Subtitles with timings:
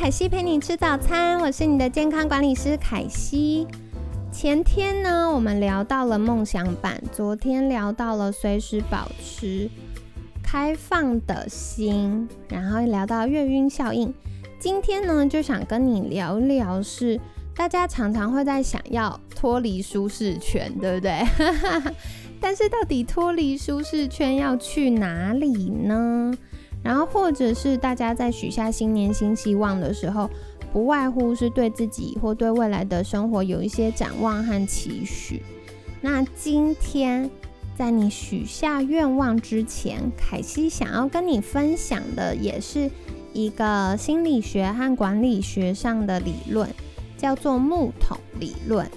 [0.00, 3.66] 凯西陪你吃早餐，我是你的健康管理师凯西。
[4.32, 9.68] 前天呢，我们聊到了梦想版；昨天聊到了随时保持
[10.42, 14.14] 开放的心，然后聊到月晕效应。
[14.58, 17.20] 今天呢，就想跟你聊聊是。
[17.54, 21.22] 大家常常会在想要脱离舒适圈，对不对？
[22.40, 26.32] 但是到底脱离舒适圈要去哪里呢？
[26.82, 30.28] 然后或者是大家在许下新年新希望的时候，
[30.72, 35.42] 不外乎是对自己或对未来的生活有一些展望和期许。
[36.00, 37.30] 那今天
[37.76, 42.90] 在你许下愿望之前，凯西想要跟你分享的也是
[43.32, 46.68] 一个心理学和管理学上的理论。
[47.20, 48.90] 叫做木桶理论。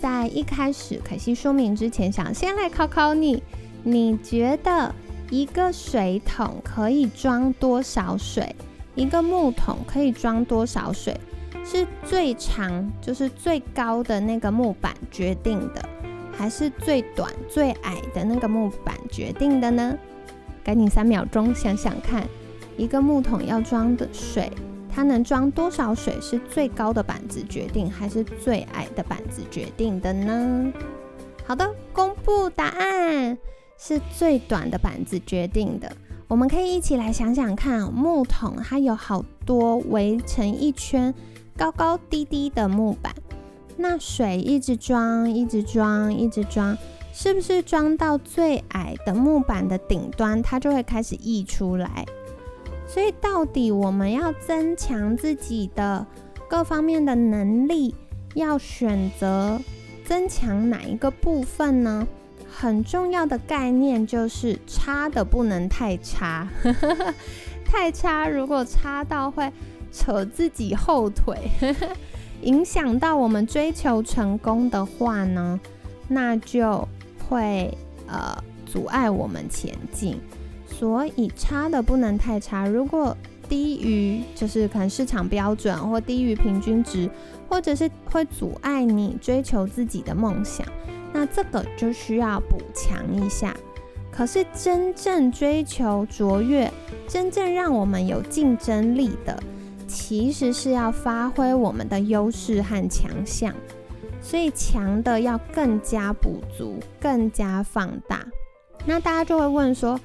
[0.00, 3.42] 在一开始凯西说明之前，想先来考考你：
[3.82, 4.94] 你觉得
[5.32, 8.54] 一个水桶可以装多少水？
[8.94, 11.18] 一个木桶可以装多少水？
[11.64, 15.82] 是最长，就是最高的那个木板决定的，
[16.36, 19.96] 还是最短、最矮的那个木板决定的呢？
[20.62, 22.28] 赶紧三秒钟想想看，
[22.76, 24.52] 一个木桶要装的水。
[24.94, 30.70] 它能装多少水是最高的板子决定，还是最矮的板子决定的呢？
[31.46, 33.38] 好的，公布答案
[33.78, 35.90] 是最短的板子决定的。
[36.28, 41.12] 我们可以一起来想想看，木桶它有好多围成一圈
[41.56, 43.14] 高高低低的木板，
[43.76, 46.76] 那水一直装，一直装，一直装，
[47.12, 52.06] 是不是装到最矮的木板的顶端，它就会开始溢出来？
[52.86, 56.06] 所以，到底我们要增强自己的
[56.48, 57.94] 各方面的能力，
[58.34, 59.60] 要选择
[60.04, 62.06] 增强哪一个部分呢？
[62.54, 66.46] 很重要的概念就是差的不能太差，
[67.64, 69.50] 太差如果差到会
[69.90, 71.50] 扯自己后腿，
[72.42, 75.58] 影响到我们追求成功的话呢，
[76.08, 76.86] 那就
[77.28, 77.76] 会
[78.06, 78.36] 呃
[78.66, 80.20] 阻碍我们前进。
[80.66, 83.16] 所以差的不能太差，如果
[83.48, 87.08] 低于就是可能市场标准或低于平均值，
[87.48, 90.66] 或者是会阻碍你追求自己的梦想，
[91.12, 93.54] 那这个就需要补强一下。
[94.10, 96.70] 可是真正追求卓越，
[97.08, 99.42] 真正让我们有竞争力的，
[99.86, 103.54] 其实是要发挥我们的优势和强项，
[104.20, 108.26] 所以强的要更加补足，更加放大。
[108.84, 110.00] 那大家就会问说。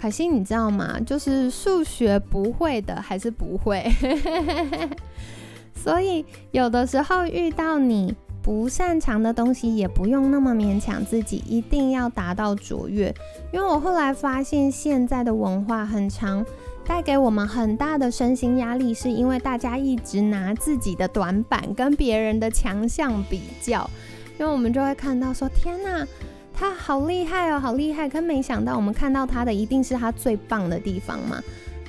[0.00, 0.96] 可惜你知道吗？
[1.04, 3.84] 就是数学不会的还是不会，
[5.74, 8.14] 所以有的时候遇到你
[8.48, 13.14] 不擅长的东西，也不用那么勉强自己，一定要达到卓越。
[13.52, 16.42] 因为我后来发现，现在的文化很长，
[16.82, 23.90] 带给我们很大的身心压力，是因为大家一直拿自己的短板跟别人的强项比较，
[24.40, 26.06] 因为我们就会看到说：天哪！
[26.54, 28.08] 他好厉害哦，好厉害！
[28.08, 31.38] 可没想到，我们看到他的一定是他最棒的地方嘛。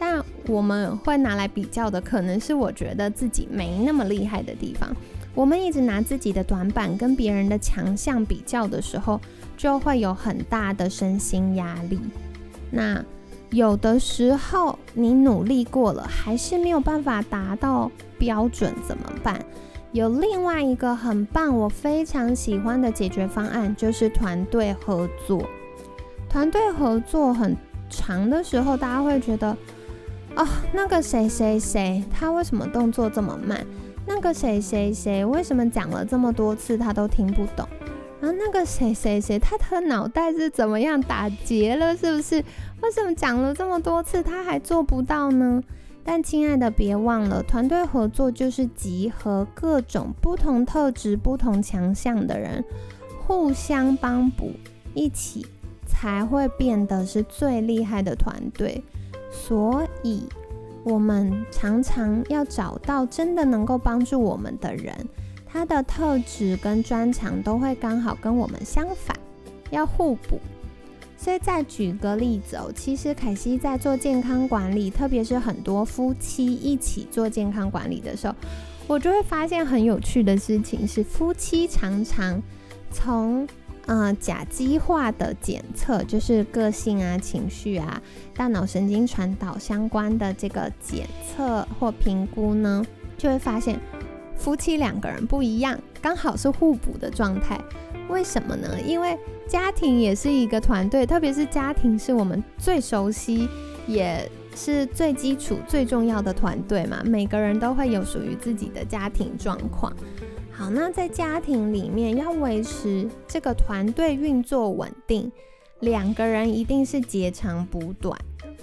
[0.00, 4.90] 但我们会拿来比较的，可能是我觉得自己没那么厉害的地方。
[5.34, 9.20] 我们一直拿自己的短板跟别人的强项比较的时候，
[9.56, 12.00] 就会有很大的身心压力。
[12.70, 13.04] 那
[13.50, 19.44] 有的时候你努力过了，还是没有办法达到标准，怎么办？
[19.92, 25.44] 有另外一个很棒，我非常喜欢的解决方案，就是团队合作。
[26.28, 27.56] 团队合作很
[27.88, 29.56] 长的时候，大家会觉得，
[30.36, 33.66] 哦，那个谁谁谁，他为什么动作这么慢？
[34.12, 37.66] 那个谁谁谁，为什么讲了这么多次他都听不懂？
[38.20, 41.96] 然后那个谁谁谁，他的脑袋是怎么样打结了？
[41.96, 42.44] 是不是？
[42.82, 45.62] 为什么讲了这么多次他还做不到呢？
[46.02, 52.64] 但亲爱的，别忘了，团队合作就是集合各种不同特质、不同强项的人，
[53.26, 54.50] 互相帮补，
[54.92, 55.46] 一起
[55.86, 58.82] 才会变得是最厉害的团队。
[59.30, 60.24] 所以，
[60.82, 64.94] 我们常常要找到真的能够帮助我们的人，
[65.46, 69.16] 他的特质跟专长都会刚好跟我们相反，
[69.70, 70.40] 要互补。
[71.16, 78.34] 所以再举个例子哦，其实凯西在做健康管理，特别是很多夫妻一起做健康管理的时候，
[78.86, 82.42] 我就会发现很有趣的事情是，夫妻常常
[82.90, 83.46] 从
[83.90, 88.00] 呃甲基化的检测，就是个性啊、情绪啊、
[88.36, 92.86] 大脑神经传导相关的这个检测或评估呢，
[93.18, 93.80] 就会发现
[94.36, 97.60] 夫妻两个人不一样，刚好是互补的状态。
[98.08, 98.80] 为什么呢？
[98.80, 103.48] 因为家庭也是一个团队，特别是家庭是我们最熟悉，
[103.88, 107.02] 也是最基础、最重要的团队嘛。
[107.04, 109.92] 每个人都会有属于自己的家庭状况。
[110.60, 115.32] 好，那在家庭里面要维持这个团队运作稳定，
[115.78, 118.14] 两个人一定是截长补短。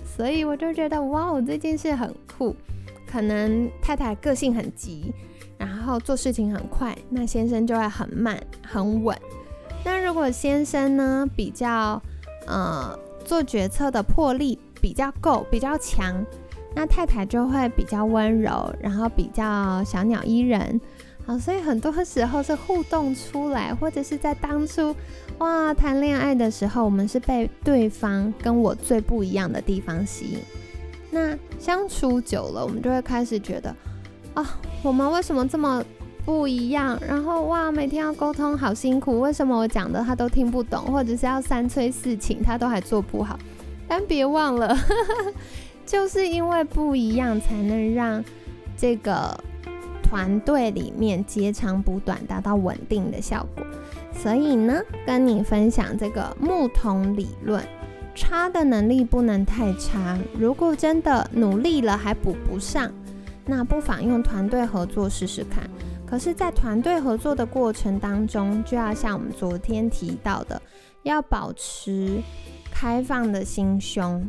[0.06, 2.56] 所以我就觉得，哇，我这件事很酷。
[3.08, 5.12] 可能太太个性很急，
[5.58, 9.18] 然后做事情很快，那先生就会很慢很稳。
[9.84, 12.00] 那如果先生呢比较
[12.46, 12.96] 呃
[13.26, 16.24] 做决策的魄力比较够比较强，
[16.76, 20.80] 那太太就会比较温柔，然后比较小鸟依人。
[21.28, 24.96] 好，所以很多时候是互动出来，或者是在当初
[25.40, 30.40] 哇谈恋爱的时候，我们是被对方跟我最不一样的地方吸引。
[31.12, 33.76] 那相处久了，我们就会开始觉得
[34.34, 35.84] 啊，我们为什么这么？
[36.26, 43.40] 不一样，然后哇，每天要沟通好辛苦，为什么我讲的他都听不懂，或者是要三催四请他都还做不好？
[43.88, 44.78] 但别忘了，
[45.88, 48.22] 就是因为不一样，才能让
[48.76, 49.42] 这个
[50.08, 53.66] 团队里面截长补短，达到稳定的效果。
[54.14, 57.62] 所以呢，跟你分享这个木桶理论，
[58.16, 62.90] 差的能力不能太差，如果真的努力了还补不上，
[63.46, 65.70] 那不妨用团队合作试试看。
[66.06, 70.62] 可是，在团队合作的过程当中，就要像我们昨天提到的，
[71.04, 72.22] 要保持
[72.72, 74.26] 开放的心胸。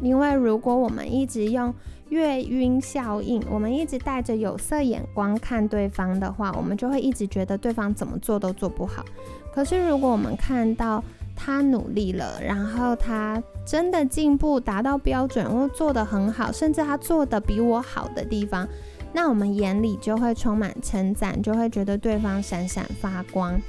[0.00, 1.74] 因为如果我们一直用
[2.08, 9.04] 月晕效应，我们一直带着有色眼光看对方的话，我们就会一直觉得对方怎么做都做不好。
[9.52, 11.02] 可是，如果我们看到
[11.36, 18.66] 他努力了，然后他真的进步，达到标准，或做得很好，甚至他做的比我好的地方，
[19.12, 23.60] 那我们眼里就会充满称赞，就会觉得对方闪闪发光。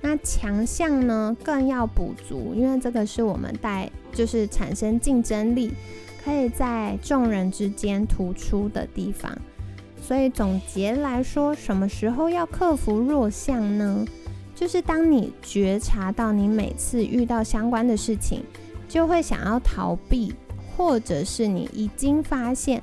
[0.00, 5.70] 那强项呢，更要补足，因为这个是我们带，就是产生竞争力，
[6.24, 9.30] 可以在众人之间突出的地方。
[10.00, 14.06] 所以总结来说，什么时候要克服弱项呢？
[14.54, 18.42] 就是当你觉察到你每次遇到相关的事情，
[18.88, 20.32] 就会想要逃避，
[20.74, 22.80] 或者是你已经发现。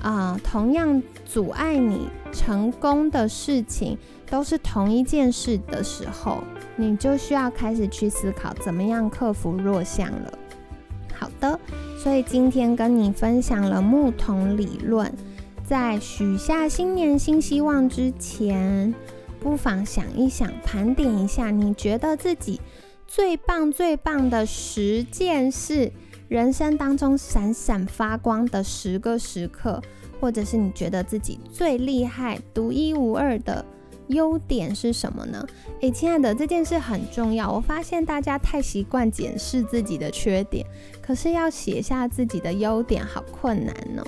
[0.00, 3.96] 啊，同样阻碍你成功的事情，
[4.28, 6.44] 都是同一件事的时候，
[6.76, 10.38] 你就需要开始去思考怎么样克服弱项了。
[11.24, 11.58] 好的，
[11.96, 15.10] 所以今天跟你分享了木桶理论，
[15.66, 18.94] 在许下新年新希望之前，
[19.40, 22.60] 不妨想一想，盘点一下，你觉得自己
[23.06, 25.90] 最棒最棒的十件事。
[26.28, 29.80] 人生当中闪闪发光的十个时刻，
[30.20, 33.64] 或者是你觉得自己最厉害、独一无二的
[34.08, 35.46] 优点是什么呢？
[35.80, 37.50] 诶，亲爱的，这件事很重要。
[37.50, 40.66] 我发现大家太习惯检视自己的缺点，
[41.02, 44.04] 可是要写下自己的优点好困难哦。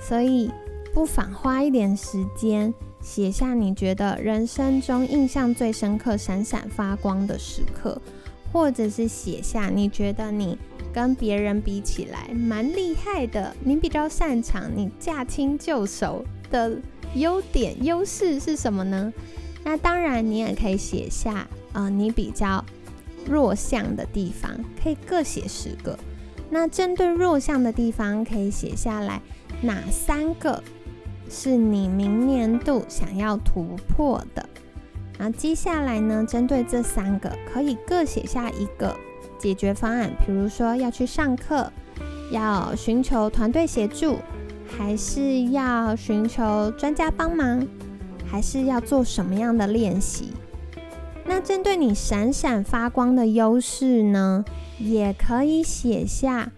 [0.00, 0.50] 所以
[0.94, 8.00] 不妨花一点时间写下你觉得人生中印象最深刻、闪闪发光的时刻，
[8.52, 10.58] 或者是写下你觉得你。
[10.90, 13.54] 跟别人比起来，蛮厉害的。
[13.62, 16.76] 你比较擅长，你驾轻就熟的
[17.18, 19.12] 优点、优势是什么呢？
[19.64, 22.64] 那当然，你也可以写下啊，你比较
[23.26, 24.50] 弱项的地方，
[24.82, 25.98] 可以各写十个。
[26.50, 29.20] 那针对弱项的地方，可以写下来
[29.60, 30.62] 哪三个
[31.28, 34.48] 是你明年度想要突破的。
[35.18, 38.96] 然后接下来呢，针对这三个，可以各写下一个。
[39.38, 41.70] 解决方案，比如说要去上课，
[42.32, 44.16] 要寻求团队协助，
[44.76, 47.66] 还是要寻求专家帮忙，
[48.26, 50.32] 还是要做什么样的练习？
[51.24, 54.44] 那针对你闪闪发光的优势呢，
[54.78, 56.52] 也可以写下。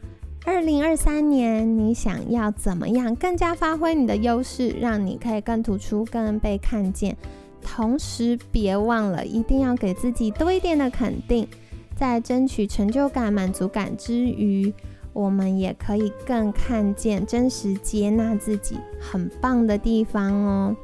[0.44, 7.16] 二零二三年你想要怎么样更加发挥你的优势，让你可以更突出、更被看见？
[7.62, 11.46] 同时别忘了，一定要给自己多一点的肯定。
[11.94, 14.72] 在争取成就感、满足感之余，
[15.12, 20.76] 我们也可以更看见真实接纳自己很棒的地方哦。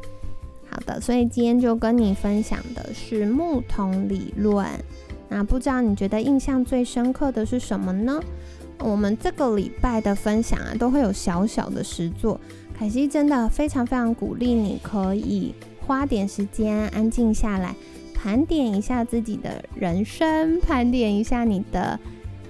[0.68, 4.66] 好的，所以今天就跟你分享的是木桶理论。
[5.28, 8.20] 那不知道你觉得印象最深刻的是什么呢？
[8.80, 12.38] 我们这个礼拜的分享啊，都会有小小的实作。
[12.78, 15.54] 凯西真的非常非常鼓励你，可以
[15.86, 17.74] 花点时间安静下来，
[18.12, 21.98] 盘点一下自己的人生，盘点一下你的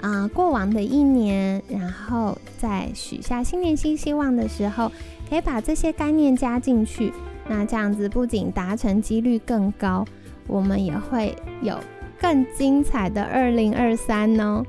[0.00, 4.90] 啊过往的一年，然后在许下新年新希望的时候，
[5.28, 7.12] 可以把这些概念加进去。
[7.48, 10.04] 那这样子不仅达成几率更高，
[10.46, 11.78] 我们也会有
[12.20, 14.64] 更精彩的二零二三哦。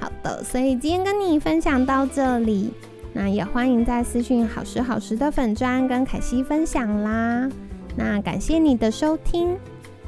[0.00, 2.72] 好的，所以今天跟你分享到这里，
[3.12, 7.48] 那也欢迎在私讯好时好时的粉砖跟凯西分享啦。
[7.96, 9.56] 那感谢你的收听，